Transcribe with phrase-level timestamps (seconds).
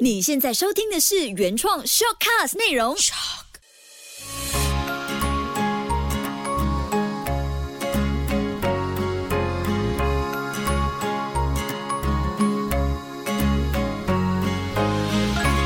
[0.00, 2.96] 你现在收听的是原创 shortcast 内容。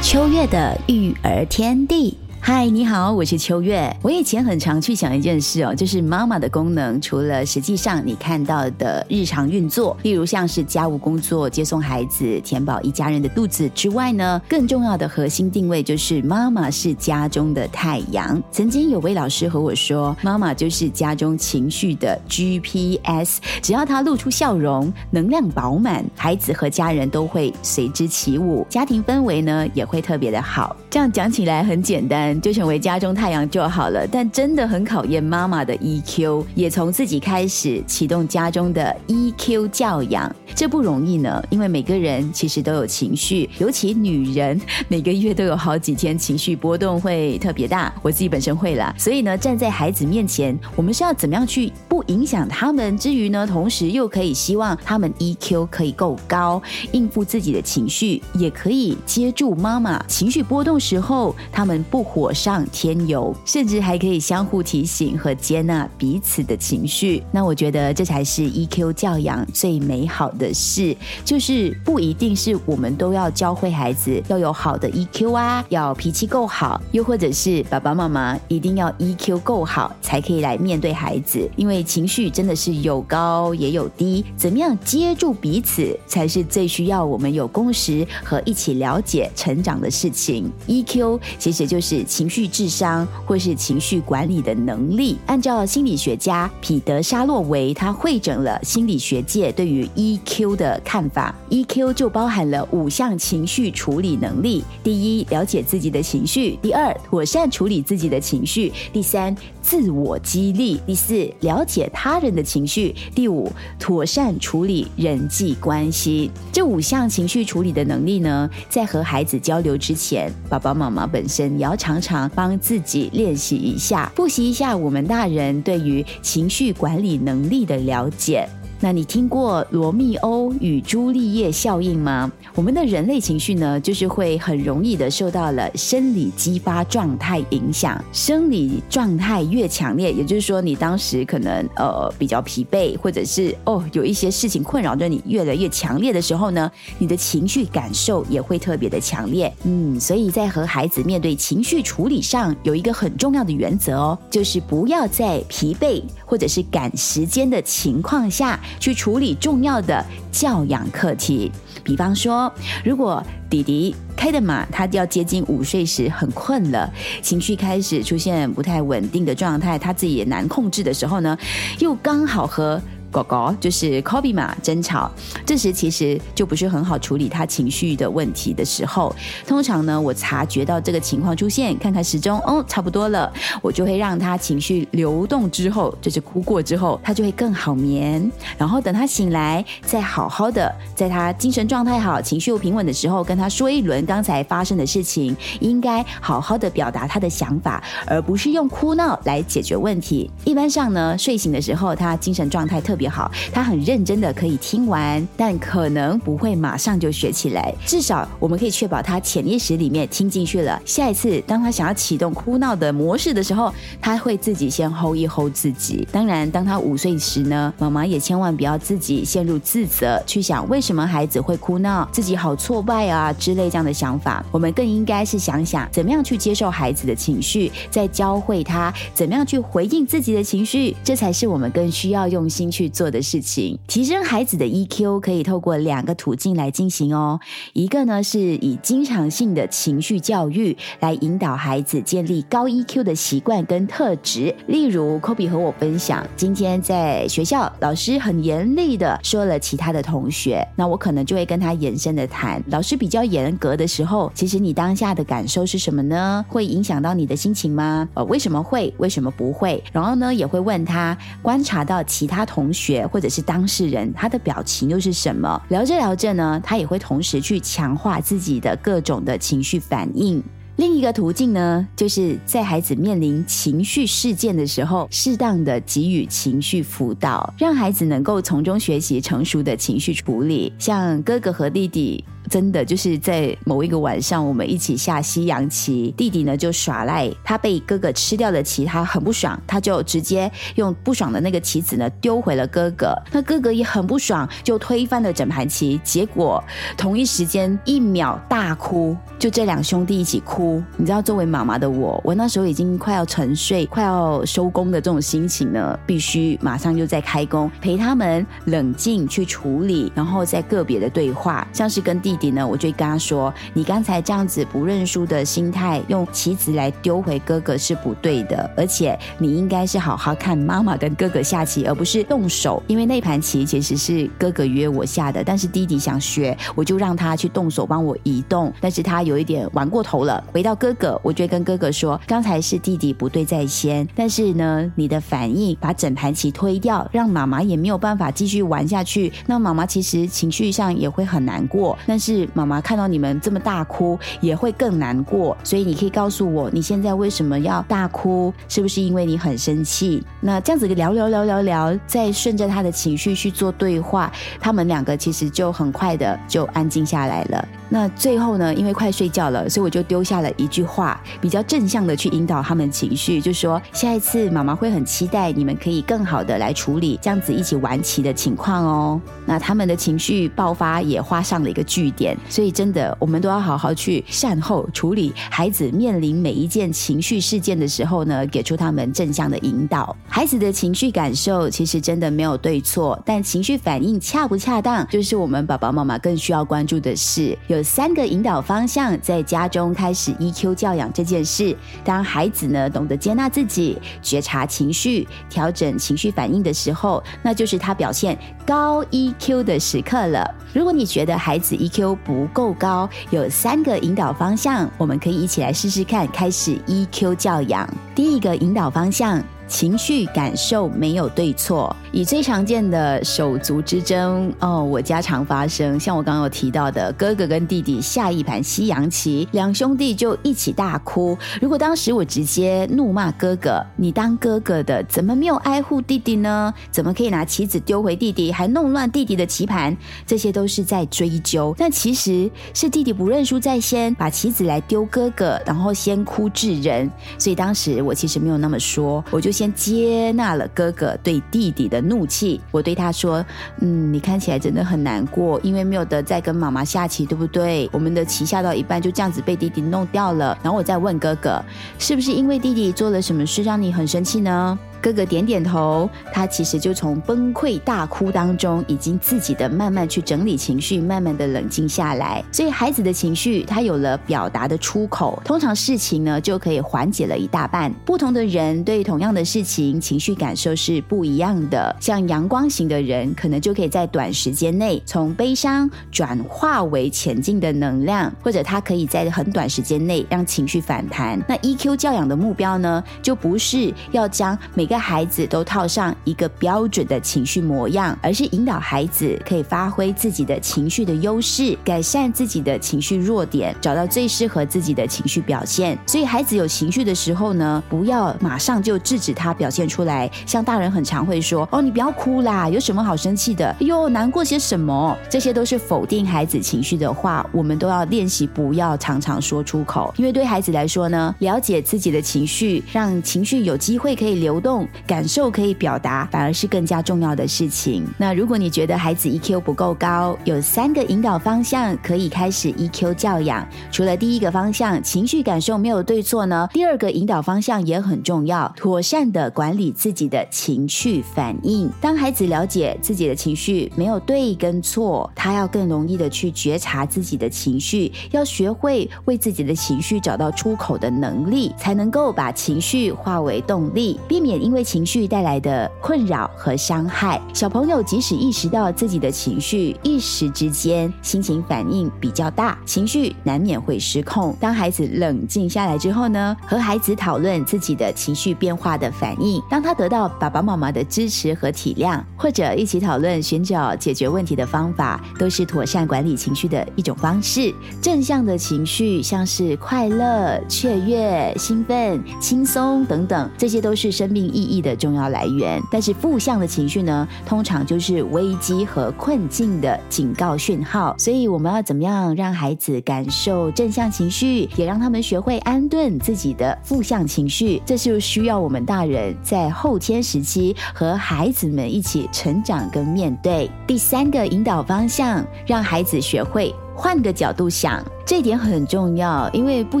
[0.02, 2.16] 秋月的育儿天地。
[2.44, 3.96] 嗨，你好，我是秋月。
[4.02, 18.42] 我以前很常去想一件事哦，就是妈妈的功能，除了实际上你看到的日常运作，例如像是家务工作、接送孩子、填饱一家人的肚子之外呢，更重要的核心定位就是妈妈是家中的太阳。
[18.50, 30.76] 曾经有位老师和我说，妈妈就是家中情绪的 GPS，只要她露出笑容，能量饱满，孩子和家人都会随之起舞，家庭氛围呢也会特别的好。
[30.90, 32.31] 这样讲起来很简单。
[32.40, 41.42] 就成为家中太阳就好了，但真的很考验妈妈的 EQ，也从自己开始启动家中的 EQ 教养，这不容易呢。
[41.50, 47.92] 因为每个人其实都有情绪，尤其女人每个月都有好几天情绪波动会特别大。
[48.02, 62.21] 我自己本身会啦，所以呢，站在孩子面前，我们是要怎么样去不影响他们之余呢，同时又可以希望他们 EQ 可以够高，应付自己的情绪，也可以接住妈妈情绪波动时候，他们不火。
[62.22, 67.20] 火上添油，甚至还可以相互提醒和接纳彼此的情绪。
[67.32, 90.48] 那我觉得这才是 EQ 教养最美好的事，就是不一定是我们都要教会孩子要有好的 EQ 啊，要脾气够好，又或者是爸爸妈妈一定要 EQ 够好才可以来面对孩子，因为情绪真的是有高也有低，怎么样接住彼此才是最需要我们有共识和一起了解成长的事情。
[90.68, 92.06] EQ 其实就是。
[92.12, 101.34] 情绪智商或是情绪管理的能力，按照心理学家彼得沙洛维，他会诊了心理学界对于 EQ 的看法。
[101.48, 116.30] EQ 就包含了五项情绪处理能力：第一，了解自己的情绪；第二，妥善处理自己的情绪；第三，自我激励；第四，了解他人的情绪；第五，妥善处理人际关系。
[116.52, 122.01] 这五项情绪处理的能力呢，在和孩子交流之前，爸爸妈妈本身也要常。
[122.02, 128.46] 常帮自己练习一下，复习一下我们大人对于情绪管理能力的了解。
[128.84, 132.28] 那你听过罗密欧与朱丽叶效应吗？
[132.52, 138.04] 我们的人类情绪呢，就是会很容易的受到了生理激发状态影响。
[138.12, 146.68] 生理状态越强烈，也就是说你当时可能呃比较疲惫，或者是哦有一些事情困扰着你越来越强烈的时候呢，
[146.98, 149.54] 你的情绪感受也会特别的强烈。
[149.62, 158.58] 嗯，所以在和孩子面对情绪处理上，有一个很重要的原则哦，就是不要在疲惫或者是赶时间的情况下。
[158.78, 161.50] 去处理重要的教养课题，
[161.82, 162.52] 比方说，
[162.84, 166.90] 如果弟弟开的马，他要接近午睡时很困了，
[167.20, 171.36] 情绪开始出现不太稳定的状态，他自己也难控制的时候呢，
[171.78, 172.80] 又刚好和。
[173.12, 175.10] 狗狗就是 Kobe 嘛，争吵，
[175.44, 179.14] 这时其实就不是很好处理他情绪的问题的时候。
[179.46, 183.30] 通常呢，我察觉到这个情况出现，看看时钟，哦，差不多了，
[183.60, 188.30] 我就会让他情绪流动之后，就是哭过之后，他就会更好眠。
[188.56, 200.30] 然后等他醒来，再好好的，在他精神状态好、情绪又平稳的时候，跟他说一轮刚才发生的事情，应该好好的表达他的想法，而不是用哭闹来解决问题。
[200.44, 203.01] 一般上呢，睡醒的时候，他精神状态特别。
[203.02, 207.74] 也好，他很认真的可以听完，但可能不会马上就学起来。
[207.84, 210.80] 至少我们可以确保他潜意识里面听进去了。
[210.86, 216.06] 下一次当他想要启动哭闹的模式的时候，他会自己先 hold 一 hold 自己。
[216.12, 224.44] 当然，当他五岁时呢，妈妈也千万不要自己陷入自责，去想为什么孩子会哭闹，自己好挫败啊之类这样的想法。
[224.52, 232.88] 我们更应该是想想怎么样去接受孩子的情绪，再教会他怎么样去回应自己的情绪，这才是我们更需要用心去。
[232.92, 237.40] 做的事情，提升孩子的 EQ 可以透过两个途径来进行哦。
[237.72, 244.54] 一个呢是以经常性的情绪教育来引导孩子建立高 EQ 的习惯跟特质。
[244.66, 256.44] 例如，Kobe 和我分享，今天在学校老师很严厉的说了其他的同学，那我可能就会跟他延伸的谈，老师比较严格的时候，其实你当下的感受是什么呢？
[256.48, 258.06] 会影响到你的心情吗？
[258.14, 258.92] 呃，为什么会？
[258.98, 259.82] 为什么不会？
[259.92, 262.81] 然后呢，也会问他观察到其他同学。
[262.82, 265.62] 学或者是当事人，他的表情又是什么？
[265.68, 270.42] 聊着聊着呢，他也会同时去强化自己的各种的情绪反应。
[270.76, 280.72] 另一个途径呢，就是在孩子面临情绪事件的时候，适当的给予情绪辅导，让孩子能够从中学习成熟的情绪处理。
[280.78, 282.24] 像哥哥和弟弟。
[282.52, 293.16] 真的就是在某一个晚上，我们一起下西洋棋，弟弟呢就耍赖，他被哥哥吃掉的棋，他很不爽，他就直接用不爽的那个棋子呢丢回了哥哥。
[293.32, 295.98] 那哥哥也很不爽，就推翻了整盘棋。
[296.04, 296.62] 结果
[296.94, 300.82] 同一时间一秒大哭，就这两兄弟一起哭。
[300.98, 322.82] 你知道，作为妈妈的我，我那时候已经快要沉睡、快要收工的这种心情呢，必须马上就在开工，陪他们冷静去处理，然后再个别的对话，像是跟弟弟呢，我就跟他说：“你刚才这样子不认输的心态，用棋子来丢回哥哥是不对的，而且你应该是好好看妈妈跟哥哥下棋，而不是动手。
[322.88, 330.42] 因为那盘棋其实是哥哥约我下的，但是弟弟想学，我就让他去动手帮我移动，但是他有一点玩过头了。
[330.52, 339.32] 回到哥哥，我就跟哥哥说：刚才是弟弟不对在先，但是呢，你的反应把整盘棋推掉，让妈妈也没有办法继续玩下去。
[339.46, 345.56] 那妈妈其实情绪上也会很难过，但是妈妈看到你们这么大哭，也会更难过。
[345.64, 348.54] 所以你可以告诉我，你现在为什么要大哭？
[348.68, 350.24] 是不是因为你很生气？
[350.40, 357.68] 那这样子聊聊聊聊聊，再顺着他的情绪去做对话，他们两个其实就很快的就安静下来了。
[357.92, 369.20] 那最后呢，因为快睡觉了，所以我就丢下了一句话，比较正向的去引导他们情绪，就说下一次妈妈会很期待你们可以更好的来处理这样子一起玩棋的情况哦。
[369.44, 380.16] 那他们的情绪爆发也画上了一个句点，所以真的我们都要好好去善后处理孩子面临每一件情绪事件的时候呢，给出他们正向的引导。
[380.26, 387.58] 孩子的情绪感受其实真的没有对错，但情绪反应恰不恰当，就是我们爸爸妈妈更需要关注的事。
[387.66, 391.76] 有三个引导方向，在家中开始 EQ 教养这件事。
[392.04, 400.48] 当孩子呢懂得接纳自己、觉察情绪、调整情绪反应的时候，那就是他表现高 EQ 的时刻了。
[400.72, 407.88] 如果你觉得孩子 EQ 不够高，有三个引导方向，我们可以一起来试试看，开始 EQ 教养。
[408.14, 409.42] 第一个引导方向。
[409.72, 415.98] 情绪感受没有对错，以最常见的手足之争哦，我家常发生。
[415.98, 421.36] 像我刚刚有提到的，哥哥跟弟弟下一盘西洋棋，两兄弟就一起大哭。
[421.58, 426.74] 如果当时我直接怒骂哥哥：“你当哥哥的怎么没有爱护弟弟呢？
[426.90, 429.96] 怎么可以拿棋子丢回弟弟，还弄乱弟弟的棋盘？”
[430.26, 431.74] 这些都是在追究。
[431.78, 437.10] 但其实是弟弟不认输在先，把棋子来丢哥哥，然后先哭致人。
[437.38, 439.61] 所以当时我其实没有那么说，我就先。
[439.62, 443.46] 先接纳了哥哥对弟弟的怒气，我对他说
[443.80, 447.88] ：“嗯，你看起来真的很难过，因为没有得再跟妈妈下棋，对不对？
[447.92, 450.58] 我们的棋下到一半就这样子被弟弟弄掉了。
[450.64, 451.62] 然后我再问哥哥，
[451.96, 462.42] 是不是因为弟弟做了什么事让你很生气呢？”哥哥点点头，他其实就从崩溃大哭当中，已经自己的慢慢去整理情绪，慢慢的冷静下来。
[462.52, 467.92] 所以孩子的情绪，他有了表达的出口，通常事情呢就可以缓解了一大半。
[468.06, 471.94] 不同的人对同样的事情情绪感受是不一样的。
[471.98, 481.42] 像阳光型的人，可能就可以在短时间内从悲伤转化为前进的能量，或者他可以在很短时间内让情绪反弹。
[481.48, 495.98] 那 EQ 教养的目标呢，就不是要将每个孩子都套上一个标准的情绪模样，而是引导孩子可以发挥自己的情绪的优势，改善自己的情绪弱点，找到最适合自己的情绪表现。
[496.06, 500.30] 所以，孩子有情绪的时候呢，不要马上就制止他表现出来。
[500.46, 503.66] 像大人很常会说：“哦，你不要哭啦，有什么好生气的？
[503.80, 510.12] 哎呦，难过些什么？”这些都是否定孩子情绪的话，我们都要练习不要常常说出口。
[510.16, 514.81] 因为对孩子来说呢，了解自己的情绪，让情绪有机会可以流动。
[515.06, 518.06] 感受可以表达，反而是更加重要的事情。
[518.18, 523.66] 那如果你觉得孩子 EQ 不够高，有三个引导方向可以开始 EQ 教养。
[523.90, 526.68] 除了第一个方向，情绪感受没有对错呢？
[526.72, 531.90] 第二个引导方向也很重要，妥善的管理自己的情绪反应。
[532.00, 544.82] 当孩子了解自己的情绪没有对跟错，他要更容易的去觉察自己的情绪，要学会为自己的情绪找到出口的能力，才能够把情绪化为动力，避免因为。
[544.92, 554.54] 情绪带来的困扰和伤害，小朋友即使意识到自己的情绪，一时之间心情反应比较大，情绪难免会失控。
[554.60, 567.72] 当孩子冷静下来之后呢，和孩子讨论自己的情绪变化的反应，当他得到爸爸妈妈的支持和体谅，或者一起讨论寻找解决问题的方法，都是妥善管理情绪的一种方式。
[568.02, 574.61] 正向的情绪，像是快乐、雀跃、兴奋、轻松等等，这些都是生命意。
[574.62, 575.82] 意义的重要来源。
[575.90, 581.14] 但是负向的情绪呢，通常就是危机和困境的警告讯号。
[581.18, 587.82] 所以我们要怎么样让孩子感受正向情绪，也让他们学会安顿自己的负向情绪？
[587.84, 593.70] 这是需要我们大人在后天时期和孩子们一起成长跟面对。
[593.86, 598.02] 第三个引导方向，让孩子学会换个角度想。
[598.24, 600.00] 这点很重要，因为不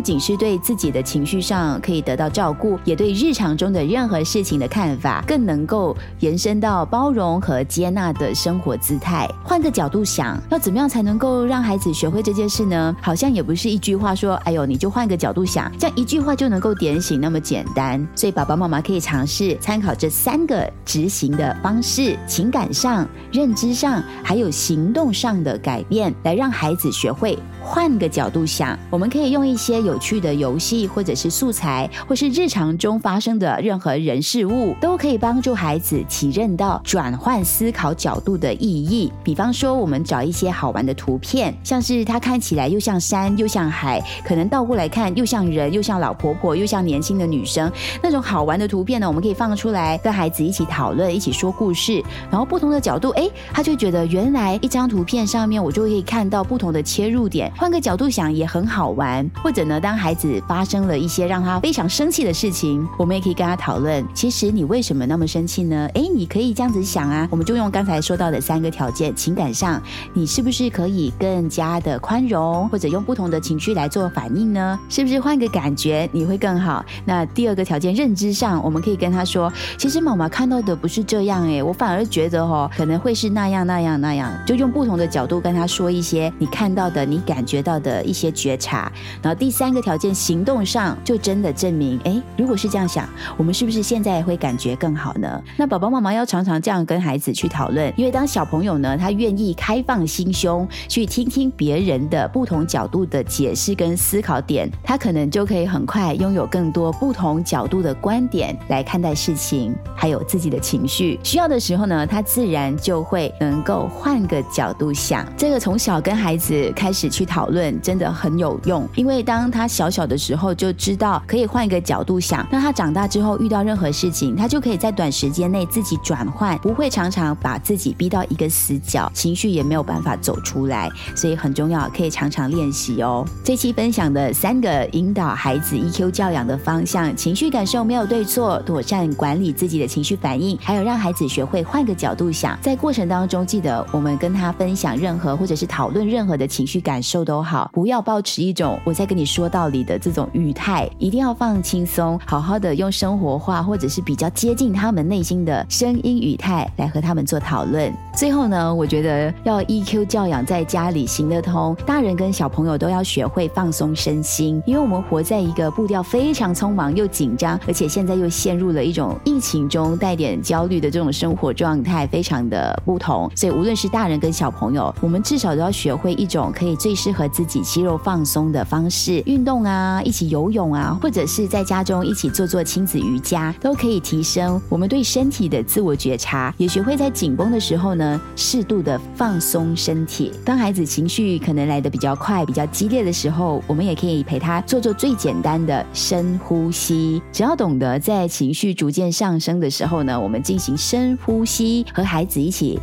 [0.00, 9.28] 仅是对自己的情绪上可以得到照顾，也对日常中的任何事情的看法更能够延伸到包容和接纳的生活姿态。
[9.44, 12.96] 换个角度想，要怎么样才能够让孩子学会这件事呢？
[13.02, 18.06] 好像也不是一句话说“哎呦，你就换个角度想”，这样一句话就能够点醒那么简单。
[18.14, 27.38] 所以爸爸妈妈可以尝试参考这三个执行的方式：情感上、认知上，还有行动上的改变，来让孩子学会。
[27.64, 28.12] 换个。
[28.12, 39.10] 角度想，我们可以用一些有趣的游戏，或者是素材，或是日常中发生的任何人事物，都可以帮助孩子体认到转换思考角度的意义。
[39.24, 52.02] 比方说，我们找一些好玩的图片，像是它看起来又像山又像海，可能倒过来看又像人又像老婆婆又像年轻的女生，那种好玩的图片呢，我们可以放出来跟孩子一起讨论，一起说故事。
[52.30, 58.12] 然后不同的角度，哎，他就觉得原来一张图片上面我就可以看到不同的切入点，换个角度。
[58.12, 64.04] 想也很好玩，或者呢，当孩子发生了一些让他非常生气的事情，我们也可以跟他讨论。
[64.12, 65.88] 其实你为什么那么生气呢？
[65.94, 67.26] 哎，你可以这样子想啊。
[67.30, 69.80] 我们就用刚才说到的三个条件，情感上，
[70.12, 74.78] 你是不是可以更加的宽容，或者用不同的情绪来做反应呢？
[74.90, 76.84] 是不是换个感觉你会更好？
[77.06, 88.02] 那第二个条件，认知上，我们可以跟他说，其实妈妈看到的不是这样，哎，我反而觉得哦，可能会是那样那样那样，就用不同的角度跟他说一些你看到的，你感觉到的。
[88.02, 95.42] 一些觉察，然后第三个条件，行动上就真的证明，哎，如果是这样想，我们是不是现在会感觉更好呢？
[95.56, 111.18] 那宝宝妈妈要常常这样跟孩子去讨论，因为当小朋友呢，他愿意开放心胸去听听别人的不同角度的解释跟思考点，他可能就可以很快拥有更多不同角度的观点来看待事情，还有自己的情绪。
[111.22, 115.26] 需要的时候呢，他自然就会能够换个角度想。
[115.36, 117.62] 这个从小跟孩子开始去讨论。
[117.80, 133.26] 真的很有用，因为当他小小的时候就知道可以换一个角度想，那他长大之后遇到任何事情，他就可以在短时间内自己转换，不会常常把自己逼到一个死角，情绪也没有办法走出来，所以很重要，可以常常练习哦。
[133.42, 142.58] 这期分享的三个引导孩子 EQ 教养的方向：情绪感受没有对错，妥善管理自己的情绪反应，还有让孩子学会换个角度想。
[142.60, 147.70] 在过程当中，记得我们跟他分享任何或者是讨论任何的情绪感受都好。
[147.72, 157.92] 不要保持一种我在跟你说道理的这种语态，一定要放轻松，好好的用生活化或者是比较接近他们内心的声音语态来和他们做讨论。
[158.14, 173.30] 最后呢，我觉得要 EQ 教养在家里行得通，大人跟小朋友都要学会放松身心，因为我们活在一个步调非常匆忙又紧张，而且现在又陷入了一种疫情中带点焦虑的这种生活状态，非常的不同。
[173.36, 177.60] 所以无论是大人跟小朋友，我们至少都要学会一种可以最适合自己。
[177.72, 190.32] 肌肉放松的方式，运动啊，一起游泳啊，或者是在家中一起做做亲子瑜伽，都可以提升我们对身体的自我觉察，也学会在紧绷的时候呢，适度的放松身体。
[190.44, 197.22] 当孩子情绪可能来的比较快、比较激烈的时候，我们也可以陪他做做最简单的深呼吸。
[197.32, 202.78] 只要懂得在情绪逐渐上升的时候呢，我们进行深呼吸，和孩子一起，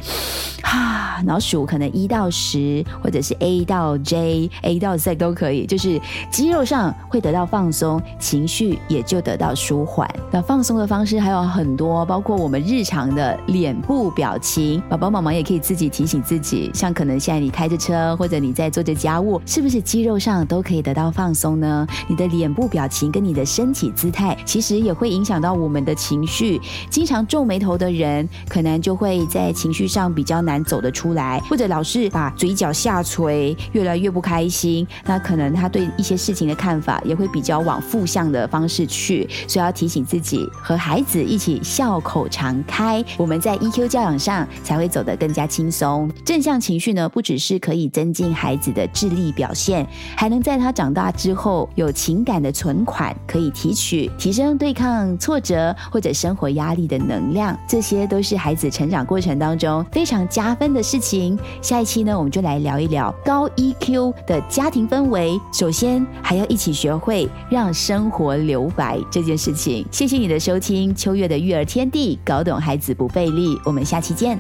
[0.64, 4.50] 哈，脑数可能一到十，或者是 A 到 J。
[4.64, 6.00] A 到 Z 都可以，就是
[6.32, 10.10] 肌肉上会得到放松，情绪也就得到舒缓。
[10.32, 14.82] 那放松的方式还有很多，包括我们日常的脸部表情。
[14.90, 21.88] 宝宝妈妈也可以自己提醒自己，像可能现在你开着车，或者你在做着家务，是不是肌肉上都可以得到放松呢？
[22.08, 26.60] 你的脸部表情跟你的身体姿态，其实也会影响到我们的情绪。
[26.90, 34.86] 经常皱眉头的人，可能就会在情绪上比较难走得出来，或者老是把嘴角下垂，越来越不开心。
[35.06, 44.90] 那可能他对一些事情的看法也会比较往负向的方式去，所以要提醒自己和孩子一起笑口常开，我们在 EQ 教养上才会。
[44.90, 46.10] 走得更加轻松。
[46.26, 49.86] 正向情绪呢，不只是可以增进孩子的智力表现，
[50.18, 57.56] 还能在他长大之后有情感的存款可以提取，提升对抗挫折或者生活压力的能量。
[57.68, 61.38] 这些都是孩子成长过程当中非常加分的事情。
[61.62, 63.89] 下一期呢，我们就来聊一聊高 EQ
[64.28, 65.40] 的家庭氛围。
[65.52, 69.86] 首先，还要一起学会让生活留白这件事情。
[69.92, 73.60] 谢谢你的收听，秋月的育儿天地，搞懂孩子不费力。
[73.66, 74.40] 我们下期见。